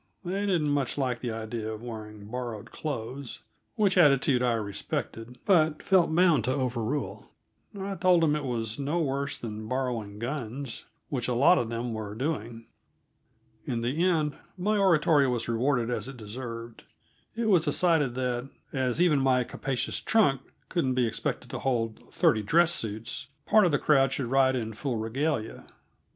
They 0.25 0.47
didn't 0.47 0.71
much 0.71 0.97
like 0.97 1.19
the 1.19 1.29
idea 1.29 1.71
of 1.71 1.83
wearing 1.83 2.25
borrowed 2.25 2.71
clothes 2.71 3.43
which 3.75 3.99
attitude 3.99 4.41
I 4.41 4.53
respected, 4.53 5.37
but 5.45 5.83
felt 5.83 6.15
bound 6.15 6.43
to 6.45 6.53
overrule. 6.55 7.29
I 7.79 7.93
told 7.93 8.23
them 8.23 8.35
it 8.35 8.43
was 8.43 8.79
no 8.79 8.97
worse 8.99 9.37
than 9.37 9.67
borrowing 9.67 10.17
guns, 10.17 10.87
which 11.09 11.27
a 11.27 11.35
lot 11.35 11.59
of 11.59 11.69
them 11.69 11.93
were 11.93 12.15
doing. 12.15 12.65
In 13.65 13.81
the 13.81 14.03
end 14.03 14.35
my 14.57 14.75
oratory 14.75 15.27
was 15.27 15.47
rewarded 15.47 15.91
as 15.91 16.07
it 16.07 16.17
deserved; 16.17 16.83
it 17.35 17.45
was 17.47 17.65
decided 17.65 18.15
that, 18.15 18.49
as 18.73 18.99
even 18.99 19.19
my 19.19 19.43
capacious 19.43 19.99
trunks 19.99 20.51
couldn't 20.67 20.95
be 20.95 21.05
expected 21.05 21.51
to 21.51 21.59
hold 21.59 21.99
thirty 22.09 22.41
dress 22.41 22.73
suits, 22.73 23.27
part 23.45 23.65
of 23.67 23.71
the 23.71 23.77
crowd 23.77 24.11
should 24.11 24.25
ride 24.31 24.55
in 24.55 24.73
full 24.73 24.97
regalia. 24.97 25.67